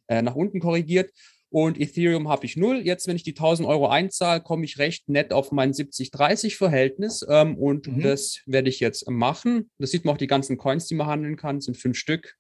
äh, 0.07 0.21
nach 0.21 0.35
unten 0.35 0.59
korrigiert. 0.59 1.09
Und 1.51 1.81
Ethereum 1.81 2.29
habe 2.29 2.45
ich 2.45 2.55
null. 2.55 2.81
Jetzt, 2.85 3.07
wenn 3.07 3.15
ich 3.15 3.23
die 3.23 3.31
1000 3.31 3.67
Euro 3.67 3.87
einzahle, 3.87 4.41
komme 4.41 4.65
ich 4.65 4.77
recht 4.77 5.09
nett 5.09 5.33
auf 5.33 5.51
mein 5.51 5.71
70-30-Verhältnis. 5.71 7.25
Ähm, 7.27 7.57
und 7.57 7.87
mhm. 7.87 8.01
das 8.01 8.41
werde 8.45 8.69
ich 8.69 8.79
jetzt 8.79 9.09
machen. 9.09 9.71
Das 9.79 9.89
sieht 9.89 10.05
man 10.05 10.13
auch 10.13 10.19
die 10.19 10.27
ganzen 10.27 10.57
Coins, 10.57 10.85
die 10.85 10.93
man 10.93 11.07
handeln 11.07 11.37
kann, 11.37 11.59
sind 11.59 11.75
fünf 11.75 11.97
Stück. 11.97 12.35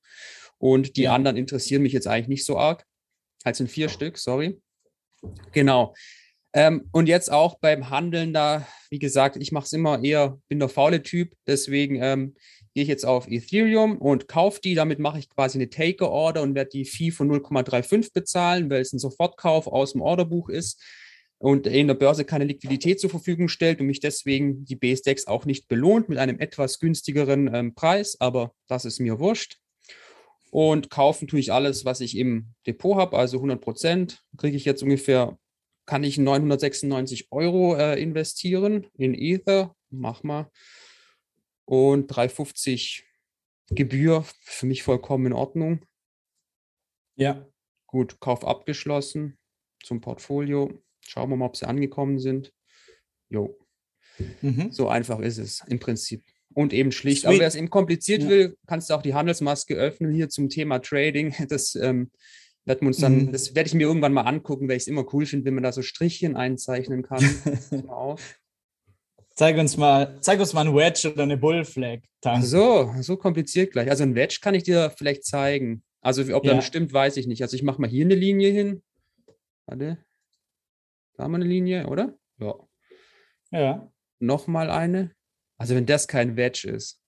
Und 0.59 0.95
die 0.97 1.03
ja. 1.03 1.15
anderen 1.15 1.37
interessieren 1.37 1.81
mich 1.81 1.93
jetzt 1.93 2.05
eigentlich 2.05 2.27
nicht 2.27 2.45
so 2.45 2.59
arg. 2.59 2.85
Halt 3.45 3.55
sind 3.55 3.69
vier 3.69 3.89
Stück, 3.89 4.17
sorry. 4.17 4.61
Genau. 5.51 5.93
Ähm, 6.53 6.89
und 6.91 7.07
jetzt 7.07 7.31
auch 7.31 7.59
beim 7.59 7.89
Handeln 7.89 8.33
da, 8.33 8.67
wie 8.89 8.99
gesagt, 8.99 9.37
ich 9.37 9.51
mache 9.51 9.65
es 9.65 9.73
immer 9.73 10.03
eher, 10.03 10.39
bin 10.47 10.59
der 10.59 10.69
faule 10.69 11.03
Typ, 11.03 11.33
deswegen 11.45 12.01
ähm, 12.01 12.35
gehe 12.73 12.83
ich 12.83 12.89
jetzt 12.89 13.05
auf 13.05 13.27
Ethereum 13.27 13.97
und 13.97 14.27
kaufe 14.27 14.59
die. 14.63 14.73
Damit 14.73 14.99
mache 14.99 15.19
ich 15.19 15.29
quasi 15.29 15.59
eine 15.59 15.69
Taker-Order 15.69 16.41
und 16.41 16.55
werde 16.55 16.71
die 16.71 16.85
Fee 16.85 17.11
von 17.11 17.29
0,35 17.29 18.13
bezahlen, 18.13 18.69
weil 18.69 18.81
es 18.81 18.93
ein 18.93 18.99
Sofortkauf 18.99 19.67
aus 19.67 19.91
dem 19.91 20.01
Orderbuch 20.01 20.49
ist 20.49 20.81
und 21.37 21.67
in 21.67 21.87
der 21.87 21.93
Börse 21.93 22.25
keine 22.25 22.45
Liquidität 22.45 22.99
zur 22.99 23.09
Verfügung 23.09 23.47
stellt 23.47 23.79
und 23.79 23.87
mich 23.87 23.99
deswegen 23.99 24.65
die 24.65 24.75
BSDEX 24.75 25.27
auch 25.27 25.45
nicht 25.45 25.67
belohnt 25.67 26.09
mit 26.09 26.17
einem 26.17 26.39
etwas 26.39 26.79
günstigeren 26.79 27.53
ähm, 27.53 27.75
Preis, 27.75 28.17
aber 28.19 28.53
das 28.67 28.85
ist 28.85 28.99
mir 28.99 29.19
wurscht. 29.19 29.57
Und 30.51 30.89
kaufen 30.89 31.27
tue 31.27 31.39
ich 31.39 31.53
alles, 31.53 31.85
was 31.85 32.01
ich 32.01 32.17
im 32.17 32.53
Depot 32.65 32.97
habe, 32.97 33.17
also 33.17 33.37
100 33.37 33.61
Prozent. 33.61 34.23
Kriege 34.37 34.57
ich 34.57 34.65
jetzt 34.65 34.81
ungefähr, 34.81 35.37
kann 35.85 36.03
ich 36.03 36.17
996 36.17 37.31
Euro 37.31 37.75
äh, 37.75 38.01
investieren 38.01 38.87
in 38.93 39.13
Ether. 39.13 39.75
Mach 39.89 40.23
mal. 40.23 40.49
Und 41.65 42.07
350 42.07 43.05
Gebühr, 43.71 44.25
für 44.41 44.65
mich 44.65 44.81
vollkommen 44.81 45.27
in 45.27 45.33
Ordnung. 45.33 45.85
Ja. 47.15 47.47
Gut, 47.85 48.19
Kauf 48.19 48.45
abgeschlossen 48.45 49.37
zum 49.83 50.01
Portfolio. 50.01 50.81
Schauen 51.01 51.29
wir 51.29 51.37
mal, 51.37 51.45
ob 51.45 51.57
sie 51.57 51.67
angekommen 51.67 52.19
sind. 52.19 52.53
Jo. 53.29 53.57
Mhm. 54.41 54.71
So 54.71 54.89
einfach 54.89 55.19
ist 55.19 55.37
es 55.37 55.63
im 55.67 55.79
Prinzip 55.79 56.23
und 56.53 56.73
eben 56.73 56.91
schlicht. 56.91 57.21
Sweet. 57.21 57.29
Aber 57.29 57.39
wer 57.39 57.47
es 57.47 57.55
eben 57.55 57.69
kompliziert 57.69 58.23
ja. 58.23 58.29
will, 58.29 58.57
kannst 58.67 58.89
du 58.89 58.93
auch 58.93 59.01
die 59.01 59.13
Handelsmaske 59.13 59.75
öffnen 59.75 60.11
hier 60.11 60.29
zum 60.29 60.49
Thema 60.49 60.79
Trading. 60.79 61.33
Das 61.49 61.75
ähm, 61.75 62.11
werden 62.65 62.81
wir 62.81 62.87
uns 62.87 62.97
dann, 62.97 63.25
mhm. 63.25 63.31
das 63.31 63.55
werde 63.55 63.67
ich 63.67 63.73
mir 63.73 63.87
irgendwann 63.87 64.13
mal 64.13 64.23
angucken, 64.23 64.67
weil 64.67 64.77
ich 64.77 64.83
es 64.83 64.87
immer 64.87 65.05
cool 65.13 65.25
finde, 65.25 65.45
wenn 65.45 65.55
man 65.55 65.63
da 65.63 65.71
so 65.71 65.81
Strichchen 65.81 66.35
einzeichnen 66.35 67.03
kann. 67.03 67.23
Zeig 69.35 69.57
uns 69.57 69.77
mal, 69.77 70.17
zeig 70.19 70.39
uns 70.41 70.51
mal 70.51 70.67
ein 70.67 70.75
Wedge 70.75 71.13
oder 71.13 71.23
eine 71.23 71.37
Bullflag. 71.37 72.01
So, 72.41 72.93
so 72.99 73.15
kompliziert 73.15 73.71
gleich. 73.71 73.89
Also 73.89 74.03
ein 74.03 74.13
Wedge 74.13 74.39
kann 74.41 74.53
ich 74.53 74.63
dir 74.63 74.93
vielleicht 74.97 75.23
zeigen. 75.23 75.81
Also 76.01 76.23
ob 76.35 76.43
ja. 76.43 76.55
das 76.55 76.65
stimmt, 76.65 76.91
weiß 76.91 77.15
ich 77.15 77.25
nicht. 77.25 77.41
Also 77.41 77.55
ich 77.55 77.63
mache 77.63 77.79
mal 77.79 77.89
hier 77.89 78.03
eine 78.03 78.15
Linie 78.15 78.49
hin. 78.49 78.83
Warte. 79.65 79.97
Da 81.15 81.23
haben 81.23 81.31
wir 81.31 81.37
eine 81.37 81.45
Linie, 81.45 81.87
oder? 81.87 82.17
Ja. 82.37 82.55
Ja. 83.51 83.91
Nochmal 84.19 84.69
eine. 84.69 85.11
Also 85.59 85.75
wenn 85.75 85.85
das 85.85 86.07
kein 86.07 86.35
Wedge 86.35 86.67
ist. 86.69 86.99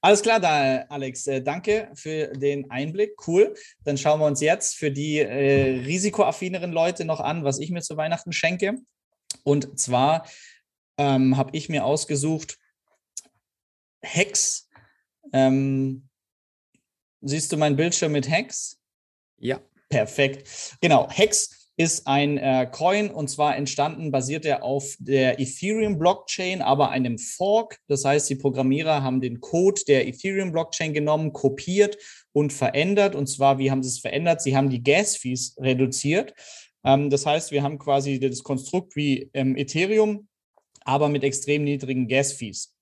Alles 0.00 0.22
klar, 0.22 0.40
da, 0.40 0.84
Alex. 0.88 1.26
Äh, 1.26 1.42
danke 1.42 1.90
für 1.94 2.28
den 2.28 2.70
Einblick. 2.70 3.14
Cool. 3.26 3.54
Dann 3.84 3.98
schauen 3.98 4.20
wir 4.20 4.26
uns 4.26 4.40
jetzt 4.40 4.76
für 4.76 4.90
die 4.90 5.18
äh, 5.18 5.80
risikoaffineren 5.84 6.72
Leute 6.72 7.04
noch 7.04 7.20
an, 7.20 7.44
was 7.44 7.58
ich 7.58 7.70
mir 7.70 7.82
zu 7.82 7.96
Weihnachten 7.96 8.32
schenke. 8.32 8.74
Und 9.42 9.78
zwar 9.78 10.26
ähm, 10.96 11.36
habe 11.36 11.56
ich 11.56 11.68
mir 11.68 11.84
ausgesucht 11.84 12.58
Hex. 14.00 14.68
Ähm, 15.32 16.08
siehst 17.20 17.52
du 17.52 17.56
meinen 17.56 17.76
Bildschirm 17.76 18.12
mit 18.12 18.28
Hex? 18.28 18.80
Ja. 19.36 19.60
Perfekt. 19.88 20.76
Genau, 20.80 21.10
Hex 21.10 21.67
ist 21.78 22.08
ein 22.08 22.38
äh, 22.38 22.68
Coin 22.70 23.08
und 23.08 23.30
zwar 23.30 23.56
entstanden, 23.56 24.10
basiert 24.10 24.44
er 24.44 24.64
auf 24.64 24.96
der 24.98 25.38
Ethereum-Blockchain, 25.38 26.60
aber 26.60 26.90
einem 26.90 27.18
Fork. 27.18 27.78
Das 27.86 28.04
heißt, 28.04 28.28
die 28.28 28.34
Programmierer 28.34 29.04
haben 29.04 29.20
den 29.20 29.40
Code 29.40 29.82
der 29.86 30.08
Ethereum-Blockchain 30.08 30.92
genommen, 30.92 31.32
kopiert 31.32 31.96
und 32.32 32.52
verändert. 32.52 33.14
Und 33.14 33.28
zwar, 33.28 33.58
wie 33.58 33.70
haben 33.70 33.84
sie 33.84 33.90
es 33.90 34.00
verändert? 34.00 34.42
Sie 34.42 34.56
haben 34.56 34.70
die 34.70 34.82
Gas-Fees 34.82 35.54
reduziert. 35.60 36.34
Ähm, 36.82 37.10
das 37.10 37.26
heißt, 37.26 37.52
wir 37.52 37.62
haben 37.62 37.78
quasi 37.78 38.18
das 38.18 38.42
Konstrukt 38.42 38.96
wie 38.96 39.30
ähm, 39.32 39.56
Ethereum, 39.56 40.26
aber 40.80 41.08
mit 41.08 41.22
extrem 41.22 41.62
niedrigen 41.62 42.08
Gas-Fees. 42.08 42.74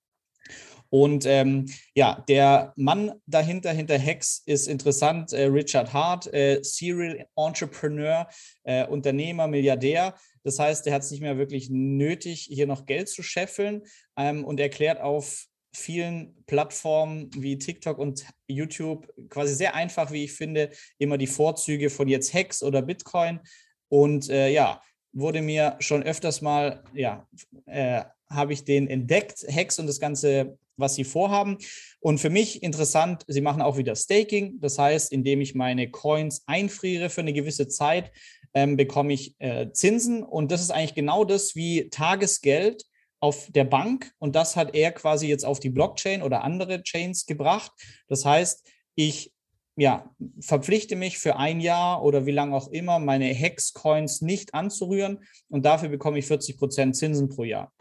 Und 0.91 1.27
ähm, 1.27 1.67
ja, 1.95 2.25
der 2.29 2.73
Mann 2.77 3.13
dahinter, 3.27 3.73
hinter 3.73 3.99
Hex, 3.99 4.43
ist 4.47 4.69
interessant. 4.69 5.33
Äh, 5.33 5.45
Richard 5.47 5.93
Hart, 5.93 6.33
äh, 6.33 6.61
Serial 6.63 7.27
Entrepreneur, 7.37 8.29
äh, 8.65 8.87
Unternehmer, 8.87 9.47
Milliardär. 9.47 10.15
Das 10.45 10.59
heißt, 10.59 10.87
er 10.87 10.95
hat 10.95 11.03
es 11.03 11.11
nicht 11.11 11.21
mehr 11.21 11.39
wirklich 11.39 11.71
nötig, 11.71 12.49
hier 12.51 12.67
noch 12.67 12.87
Geld 12.87 13.09
zu 13.09 13.23
scheffeln 13.23 13.83
ähm, 14.17 14.45
und 14.45 14.61
erklärt 14.61 15.01
auf 15.01 15.47
vielen 15.75 16.35
Plattformen 16.47 17.31
wie 17.35 17.59
TikTok 17.59 17.99
und 17.99 18.25
YouTube 18.49 19.13
quasi 19.29 19.55
sehr 19.55 19.75
einfach, 19.75 20.11
wie 20.11 20.25
ich 20.25 20.33
finde, 20.33 20.71
immer 20.99 21.19
die 21.19 21.27
Vorzüge 21.27 21.91
von 21.91 22.09
jetzt 22.09 22.33
Hex 22.33 22.63
oder 22.63 22.81
Bitcoin. 22.81 23.41
Und 23.89 24.31
äh, 24.31 24.49
ja, 24.49 24.81
wurde 25.13 25.43
mir 25.43 25.77
schon 25.81 26.03
öfters 26.03 26.41
mal, 26.41 26.83
ja, 26.95 27.29
äh, 27.67 28.05
habe 28.29 28.53
ich 28.53 28.65
den 28.65 28.89
entdeckt, 28.89 29.45
Hex 29.49 29.79
und 29.79 29.87
das 29.87 30.01
ganze 30.01 30.59
was 30.77 30.95
sie 30.95 31.05
vorhaben. 31.05 31.59
Und 32.01 32.19
für 32.19 32.31
mich 32.31 32.63
interessant, 32.63 33.25
sie 33.27 33.41
machen 33.41 33.63
auch 33.63 33.77
wieder 33.77 33.97
Staking. 33.97 34.61
Das 34.61 34.79
heißt, 34.79 35.13
indem 35.13 35.41
ich 35.41 35.55
meine 35.55 35.91
Coins 35.91 36.43
einfriere 36.47 37.11
für 37.11 37.23
eine 37.23 37.33
gewisse 37.33 37.69
Zeit, 37.69 38.13
ähm, 38.55 38.77
bekomme 38.77 39.13
ich 39.13 39.35
äh, 39.39 39.71
Zinsen. 39.73 40.23
Und 40.23 40.51
das 40.51 40.61
ist 40.61 40.71
eigentlich 40.71 40.95
genau 40.95 41.25
das 41.25 41.57
wie 41.57 41.91
Tagesgeld 41.91 42.85
auf 43.21 43.49
der 43.51 43.65
Bank. 43.65 44.13
Und 44.19 44.37
das 44.37 44.57
hat 44.57 44.75
er 44.75 44.93
quasi 44.93 45.27
jetzt 45.27 45.45
auf 45.45 45.61
die 45.61 45.71
Blockchain 45.71 46.23
oder 46.23 46.45
andere 46.45 46.83
Chains 46.83 47.27
gebracht. 47.27 47.73
Das 48.09 48.25
heißt, 48.25 48.67
ich 48.95 49.33
ja, 49.77 50.11
verpflichte 50.41 50.97
mich 50.97 51.19
für 51.19 51.37
ein 51.37 51.61
Jahr 51.61 52.03
oder 52.03 52.25
wie 52.25 52.33
lange 52.33 52.57
auch 52.57 52.69
immer, 52.69 52.99
meine 52.99 53.27
Hex-Coins 53.27 54.23
nicht 54.23 54.55
anzurühren 54.55 55.19
und 55.49 55.67
dafür 55.67 55.91
bekomme 55.91 56.19
ich 56.19 56.27
40 56.27 56.57
Prozent 56.57 56.97
Zinsen 56.97 57.29
pro 57.29 57.45
Jahr. 57.45 57.73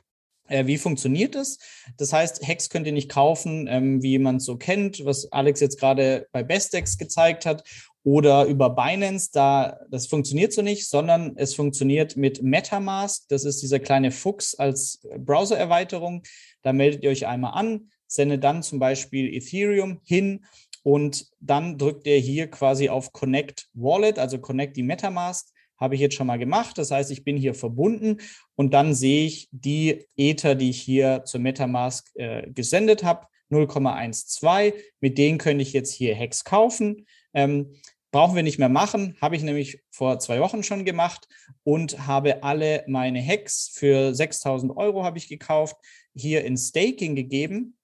Äh, 0.48 0.68
wie 0.68 0.78
funktioniert 0.78 1.36
es? 1.36 1.60
Das 1.98 2.14
heißt, 2.14 2.46
Hex 2.48 2.70
könnt 2.70 2.88
ihr 2.88 2.94
nicht 2.94 3.10
kaufen, 3.10 3.68
ähm, 3.70 4.04
wie 4.04 4.20
man 4.20 4.38
es 4.38 4.46
so 4.46 4.58
kennt, 4.58 5.04
was 5.06 5.32
Alex 5.32 5.60
jetzt 5.60 5.80
gerade 5.80 6.28
bei 6.32 6.44
Bestex 6.44 6.98
gezeigt 6.98 7.46
hat, 7.46 7.64
oder 8.06 8.46
über 8.46 8.70
Binance. 8.70 9.32
Da 9.34 9.80
das 9.90 10.08
funktioniert 10.08 10.54
so 10.54 10.62
nicht, 10.62 10.88
sondern 10.88 11.34
es 11.36 11.56
funktioniert 11.56 12.16
mit 12.16 12.42
MetaMask. 12.42 13.28
Das 13.28 13.44
ist 13.44 13.62
dieser 13.62 13.80
kleine 13.80 14.12
Fuchs 14.12 14.56
als 14.56 15.02
Browser-Erweiterung. 15.18 16.24
Da 16.62 16.72
meldet 16.72 17.04
ihr 17.04 17.10
euch 17.10 17.28
einmal 17.28 17.60
an, 17.60 17.90
sendet 18.08 18.44
dann 18.44 18.64
zum 18.64 18.80
Beispiel 18.80 19.34
Ethereum 19.34 20.00
hin 20.06 20.46
und 20.84 21.32
dann 21.40 21.80
drückt 21.80 22.06
ihr 22.06 22.18
hier 22.18 22.48
quasi 22.48 22.90
auf 22.90 23.12
Connect 23.12 23.70
Wallet, 23.74 24.20
also 24.20 24.38
Connect 24.38 24.78
die 24.78 24.84
MetaMask 24.84 25.50
habe 25.78 25.96
ich 25.96 26.02
jetzt 26.02 26.16
schon 26.16 26.28
mal 26.28 26.40
gemacht. 26.40 26.78
Das 26.78 26.92
heißt, 26.92 27.12
ich 27.12 27.24
bin 27.24 27.38
hier 27.38 27.54
verbunden 27.54 28.18
und 28.56 28.74
dann 28.74 28.94
sehe 28.94 29.26
ich 29.26 29.50
die 29.52 30.06
Ether, 30.16 30.56
die 30.56 30.70
ich 30.70 30.82
hier 30.82 31.24
zur 31.26 31.42
Metamask 31.42 32.10
äh, 32.16 32.50
gesendet 32.52 33.04
habe, 33.04 33.28
0,12. 33.52 34.74
Mit 35.00 35.18
denen 35.18 35.38
könnte 35.38 35.62
ich 35.62 35.74
jetzt 35.74 35.94
hier 35.94 36.16
Hex 36.16 36.44
kaufen. 36.44 37.06
Ähm, 37.34 37.76
brauchen 38.16 38.38
wir 38.38 38.44
nicht 38.44 38.60
mehr 38.60 38.70
machen, 38.70 39.18
habe 39.20 39.36
ich 39.36 39.44
nämlich 39.44 39.84
vor 39.92 40.20
zwei 40.20 40.40
Wochen 40.40 40.64
schon 40.64 40.86
gemacht 40.86 41.28
und 41.64 42.08
habe 42.08 42.44
alle 42.44 42.86
meine 42.88 43.20
Hex 43.20 43.68
für 43.74 44.16
6000 44.16 44.78
Euro 44.78 45.04
habe 45.04 45.18
ich 45.18 45.28
gekauft, 45.28 45.76
hier 46.14 46.46
in 46.46 46.56
Staking 46.56 47.16
gegeben. 47.16 47.78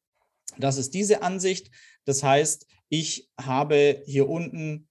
Das 0.57 0.77
ist 0.77 0.93
diese 0.93 1.21
Ansicht. 1.21 1.69
Das 2.05 2.23
heißt, 2.23 2.65
ich 2.87 3.29
habe 3.37 4.03
hier 4.05 4.29
unten 4.29 4.87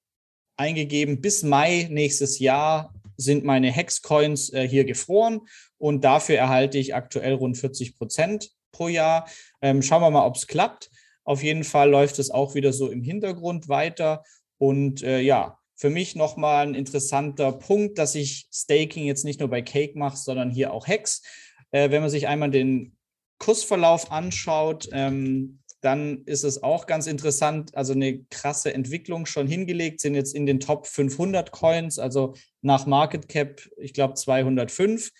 eingegeben, 0.60 1.20
bis 1.20 1.42
Mai 1.42 1.88
nächstes 1.90 2.38
Jahr 2.38 2.94
sind 3.16 3.44
meine 3.44 3.72
Hex-Coins 3.72 4.52
äh, 4.52 4.68
hier 4.68 4.84
gefroren 4.84 5.40
und 5.78 6.04
dafür 6.04 6.36
erhalte 6.36 6.78
ich 6.78 6.94
aktuell 6.94 7.34
rund 7.34 7.56
40 7.56 7.96
Prozent 7.96 8.50
pro 8.70 8.88
Jahr. 8.88 9.28
Ähm, 9.62 9.82
schauen 9.82 10.02
wir 10.02 10.10
mal, 10.10 10.26
ob 10.26 10.36
es 10.36 10.46
klappt. 10.46 10.90
Auf 11.24 11.42
jeden 11.42 11.64
Fall 11.64 11.90
läuft 11.90 12.18
es 12.18 12.30
auch 12.30 12.54
wieder 12.54 12.72
so 12.72 12.90
im 12.90 13.02
Hintergrund 13.02 13.68
weiter. 13.68 14.22
Und 14.58 15.02
äh, 15.02 15.20
ja, 15.20 15.58
für 15.76 15.90
mich 15.90 16.14
nochmal 16.14 16.66
ein 16.66 16.74
interessanter 16.74 17.52
Punkt, 17.52 17.98
dass 17.98 18.14
ich 18.14 18.46
Staking 18.52 19.06
jetzt 19.06 19.24
nicht 19.24 19.40
nur 19.40 19.48
bei 19.48 19.62
Cake 19.62 19.98
mache, 19.98 20.16
sondern 20.16 20.50
hier 20.50 20.72
auch 20.72 20.86
Hex. 20.86 21.22
Äh, 21.70 21.90
wenn 21.90 22.02
man 22.02 22.10
sich 22.10 22.28
einmal 22.28 22.50
den 22.50 22.96
Kursverlauf 23.38 24.12
anschaut, 24.12 24.88
ähm, 24.92 25.59
dann 25.80 26.24
ist 26.24 26.44
es 26.44 26.62
auch 26.62 26.86
ganz 26.86 27.06
interessant, 27.06 27.74
also 27.74 27.92
eine 27.92 28.22
krasse 28.24 28.72
Entwicklung 28.74 29.26
schon 29.26 29.46
hingelegt, 29.46 30.00
sind 30.00 30.14
jetzt 30.14 30.34
in 30.34 30.46
den 30.46 30.60
Top 30.60 30.86
500 30.86 31.52
Coins, 31.52 31.98
also 31.98 32.34
nach 32.60 32.86
Market 32.86 33.28
Cap, 33.28 33.62
ich 33.76 33.94
glaube 33.94 34.14
205. 34.14 35.10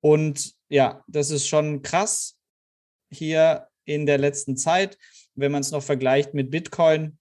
Und 0.00 0.54
ja, 0.68 1.02
das 1.08 1.30
ist 1.30 1.48
schon 1.48 1.82
krass 1.82 2.36
hier 3.10 3.68
in 3.84 4.06
der 4.06 4.18
letzten 4.18 4.56
Zeit. 4.56 4.98
Wenn 5.34 5.52
man 5.52 5.62
es 5.62 5.72
noch 5.72 5.82
vergleicht 5.82 6.34
mit 6.34 6.50
Bitcoin, 6.50 7.18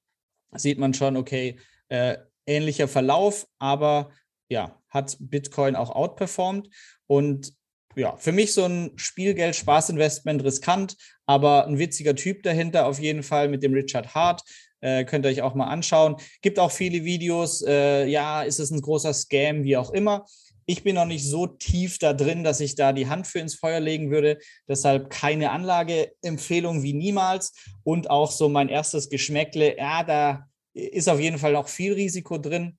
sieht 0.54 0.78
man 0.78 0.94
schon, 0.94 1.18
okay, 1.18 1.58
äh, 1.90 2.18
ähnlicher 2.46 2.88
Verlauf, 2.88 3.48
aber 3.58 4.12
ja, 4.50 4.80
hat 4.90 5.18
Bitcoin 5.20 5.76
auch 5.76 5.90
outperformed. 5.90 6.70
Und 7.08 7.54
ja, 7.98 8.16
für 8.16 8.32
mich 8.32 8.54
so 8.54 8.64
ein 8.66 8.92
Spielgeld, 8.96 9.56
Spaßinvestment 9.56 10.44
riskant, 10.44 10.96
aber 11.26 11.66
ein 11.66 11.80
witziger 11.80 12.16
Typ 12.16 12.44
dahinter 12.44 12.86
auf 12.86 13.00
jeden 13.00 13.24
Fall 13.24 13.50
mit 13.50 13.64
dem 13.64 13.74
Richard 13.74 14.14
Hart. 14.14 14.44
Äh, 14.80 15.06
könnt 15.06 15.26
ihr 15.26 15.32
euch 15.32 15.42
auch 15.42 15.56
mal 15.56 15.68
anschauen. 15.68 16.18
Gibt 16.42 16.60
auch 16.60 16.72
viele 16.72 17.04
Videos. 17.04 17.64
Äh, 17.64 18.06
ja, 18.06 18.44
ist 18.44 18.60
es 18.60 18.70
ein 18.70 18.82
großer 18.82 19.14
Scam, 19.14 19.64
wie 19.64 19.76
auch 19.76 19.92
immer. 19.92 20.26
Ich 20.68 20.84
bin 20.84 20.96
noch 20.96 21.06
nicht 21.06 21.26
so 21.26 21.48
tief 21.48 21.98
da 21.98 22.14
drin, 22.14 22.44
dass 22.44 22.60
ich 22.60 22.76
da 22.76 22.94
die 22.94 23.08
Hand 23.08 23.26
für 23.26 23.40
ins 23.40 23.56
Feuer 23.56 23.80
legen 23.80 24.12
würde. 24.12 24.38
Deshalb 24.68 25.10
keine 25.10 25.50
Anlageempfehlung 25.52 26.84
wie 26.84 26.94
niemals. 26.94 27.54
Und 27.84 28.10
auch 28.12 28.32
so 28.32 28.50
mein 28.50 28.70
erstes 28.70 29.10
Geschmäckle, 29.10 29.78
ja, 29.78 30.04
da 30.04 30.46
ist 30.74 31.10
auf 31.10 31.20
jeden 31.20 31.40
Fall 31.40 31.54
noch 31.54 31.70
viel 31.70 31.94
Risiko 31.94 32.38
drin. 32.38 32.78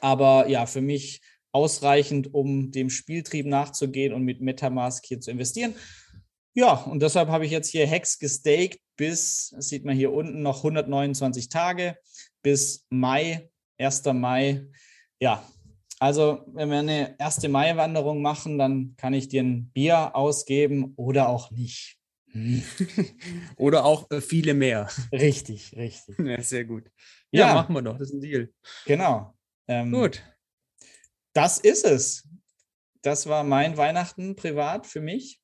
Aber 0.00 0.48
ja, 0.48 0.66
für 0.66 0.80
mich 0.80 1.20
ausreichend, 1.52 2.32
um 2.34 2.70
dem 2.70 2.90
Spieltrieb 2.90 3.46
nachzugehen 3.46 4.12
und 4.12 4.24
mit 4.24 4.40
Metamask 4.40 5.04
hier 5.04 5.20
zu 5.20 5.30
investieren. 5.30 5.74
Ja, 6.54 6.72
und 6.72 7.00
deshalb 7.00 7.28
habe 7.28 7.46
ich 7.46 7.52
jetzt 7.52 7.68
hier 7.68 7.86
Hex 7.86 8.18
gestaked 8.18 8.80
bis, 8.96 9.52
das 9.56 9.68
sieht 9.68 9.84
man 9.84 9.96
hier 9.96 10.12
unten, 10.12 10.42
noch 10.42 10.58
129 10.58 11.48
Tage 11.48 11.96
bis 12.42 12.86
Mai, 12.90 13.48
1. 13.78 14.04
Mai. 14.12 14.66
Ja, 15.20 15.42
also 15.98 16.44
wenn 16.48 16.70
wir 16.70 16.78
eine 16.78 17.16
erste 17.18 17.48
Mai-Wanderung 17.48 18.22
machen, 18.22 18.58
dann 18.58 18.94
kann 18.96 19.14
ich 19.14 19.28
dir 19.28 19.42
ein 19.42 19.70
Bier 19.70 20.16
ausgeben 20.16 20.94
oder 20.96 21.28
auch 21.28 21.50
nicht. 21.50 21.98
oder 23.56 23.84
auch 23.84 24.10
äh, 24.10 24.20
viele 24.20 24.54
mehr. 24.54 24.88
Richtig, 25.12 25.76
richtig. 25.76 26.16
Ja, 26.24 26.42
sehr 26.42 26.64
gut. 26.64 26.90
Ja, 27.32 27.48
ja, 27.48 27.54
machen 27.54 27.74
wir 27.74 27.82
doch, 27.82 27.98
das 27.98 28.08
ist 28.08 28.14
ein 28.14 28.20
Deal. 28.20 28.50
Genau. 28.86 29.34
Ähm, 29.68 29.92
gut. 29.92 30.22
Das 31.32 31.58
ist 31.58 31.84
es. 31.84 32.28
Das 33.02 33.26
war 33.26 33.44
mein 33.44 33.76
Weihnachten 33.76 34.36
privat 34.36 34.86
für 34.86 35.00
mich. 35.00 35.40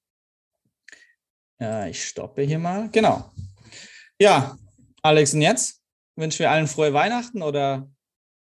Ja, 1.58 1.86
ich 1.86 2.06
stoppe 2.06 2.42
hier 2.42 2.58
mal. 2.58 2.90
Genau. 2.90 3.32
Ja, 4.18 4.58
Alex, 5.02 5.32
und 5.34 5.42
jetzt 5.42 5.82
wünschen 6.16 6.40
wir 6.40 6.50
allen 6.50 6.66
frohe 6.66 6.92
Weihnachten 6.92 7.42
oder 7.42 7.90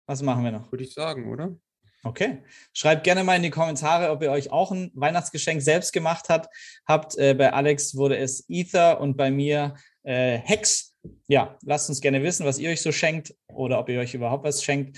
was 0.08 0.22
machen 0.22 0.44
wir 0.44 0.52
noch? 0.52 0.72
Würde 0.72 0.84
ich 0.84 0.94
sagen, 0.94 1.32
oder? 1.32 1.56
Okay. 2.04 2.44
Schreibt 2.74 3.06
gerne 3.06 3.24
mal 3.24 3.38
in 3.38 3.44
die 3.44 3.50
Kommentare, 3.50 4.12
ob 4.12 4.22
ihr 4.22 4.32
euch 4.32 4.52
auch 4.52 4.72
ein 4.72 4.92
Weihnachtsgeschenk 4.94 5.62
selbst 5.62 5.94
gemacht 5.94 6.28
habt. 6.28 6.48
habt. 6.86 7.18
Äh, 7.18 7.34
bei 7.34 7.54
Alex 7.54 7.96
wurde 7.96 8.18
es 8.18 8.46
Ether 8.50 9.00
und 9.00 9.16
bei 9.16 9.32
mir 9.32 9.76
äh, 10.04 10.38
Hex. 10.38 10.96
Ja, 11.28 11.58
lasst 11.64 11.90
uns 11.90 12.02
gerne 12.02 12.22
wissen, 12.22 12.46
was 12.46 12.60
ihr 12.60 12.72
euch 12.72 12.82
so 12.82 12.92
schenkt 12.92 13.34
oder 13.48 13.80
ob 13.80 13.88
ihr 13.90 14.00
euch 14.00 14.14
überhaupt 14.14 14.44
was 14.44 14.64
schenkt. 14.64 14.98